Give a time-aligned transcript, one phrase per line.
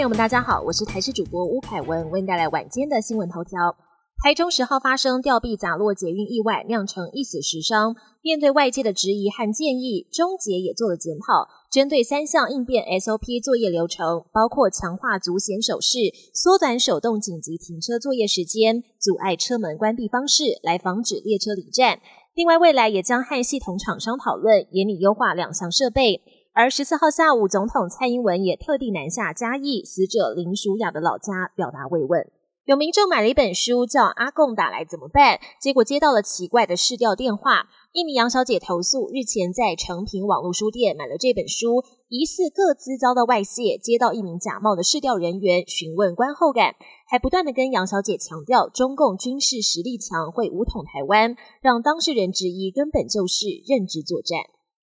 [0.00, 3.76] 朋友们，大家好，我是台视主播吴凯文，为您带来晚间的新闻头条。
[4.24, 7.94] 台中十号发生吊臂砸落捷运意外，酿成一死十伤。
[8.22, 15.98] 面对外界的质疑和建议，中捷也做了检讨，针对三项应变 SOP 作业流程，包括强化足险手势、
[16.32, 22.00] 缩短手动紧急停车作业时间、阻碍车门关闭方式，来防止列车离站。
[22.34, 26.22] 另外，未来也将和系统厂商讨论，严拟优化两项设备。
[26.52, 32.26] 而十四号下午，总统蔡英文也特地南下嘉义死者林淑雅的老家，表达慰问。
[32.64, 37.68] 有民众买了一本书，叫《阿贡打来怎么办》，结果接到了奇怪的市调电话。
[37.92, 46.74] 一名杨小姐投诉，日前在成品网络书店买了这本书，疑似各自遭到外泄，接到一名假冒的市调人员询问观后感，
[47.08, 54.38] 还不断的跟杨小姐强调中共军事实力强，会武统台湾，让当事人质疑根本就是认知作战。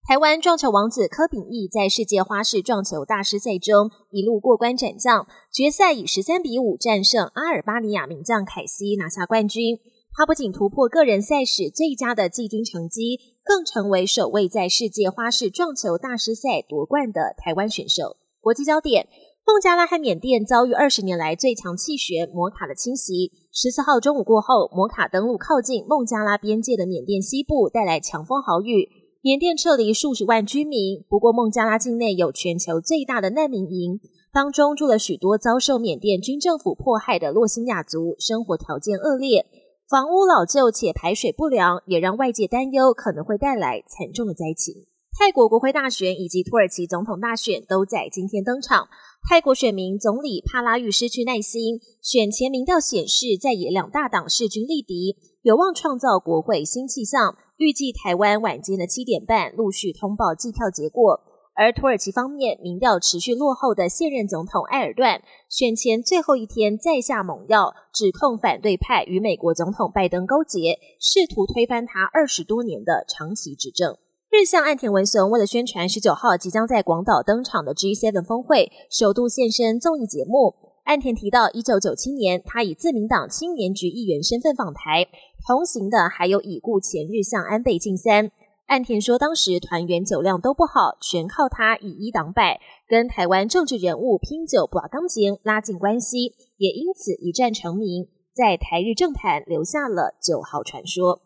[0.07, 9.77] 台湾撞球王子柯秉义在世界花式撞球大师赛中一路过关斩将，决赛以十三比五战胜阿尔巴尼亚名将凯西，拿下冠军。
[10.13, 18.15] 他不仅突破个人赛事最佳的季军成绩，更成为首位在世界花式撞球大师赛夺冠的台湾选手。
[18.39, 19.09] 国际焦点：
[19.45, 23.33] 孟加拉和缅甸遭遇二十年来最强气旋摩卡的侵袭。
[23.51, 28.87] 十四号中午过后，摩卡登陆靠近孟加拉边界的缅甸西部，带来强风豪雨。
[29.21, 33.99] 缅甸撤离数十万居民，不过孟加拉境内有全球最大的难民营，
[34.31, 39.45] 当中住了许多遭受缅甸军政府迫害的洛辛亚族，生活条件恶劣，
[39.89, 44.85] 房屋老旧且排水不良，也让外界担忧可能会带来惨重的灾情。
[45.19, 48.87] 泰国国会大选以及土耳其总统大选都在今天登场，
[49.27, 57.37] 泰国选民总理帕拉育失去耐心，选前民调显示在野两大党势均力敌，有望创造国会新气象。
[57.55, 61.21] 预计台湾晚间的七点半陆续通报计票结果，
[61.55, 73.95] 而土耳其方面民调持续落后的现任总统埃尔段，选前最后一天再下猛药，指控反对派与美国总统拜登勾结，试图推翻他二十多年的长期执政。
[74.29, 80.66] 日向岸田文雄为了宣传十九号即将在广岛登场的 G7 峰会，首度现身综艺节目。
[80.87, 85.05] 岸田提到，一九九七年，他以自民党青年局议员身份访台，
[85.45, 88.31] 同行的还有已故前日向安倍晋三。
[88.67, 101.19] 岸田说，当时团员酒量都不好，全靠他以一挡百，跟台湾政治人物拼酒把钢琴拉近关系，也因此一战成名，在台日政坛留下了九号传说。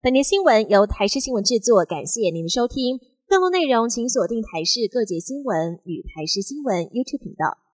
[0.00, 3.00] 本节新闻由台视新闻制作，感谢您的收听。
[3.26, 7.58] 更多内容请锁定台视各节新闻与台视新闻 YouTube 频道。